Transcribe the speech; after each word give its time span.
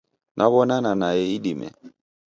Naw'onana 0.37 0.91
nae 0.99 1.17
idime. 1.37 1.67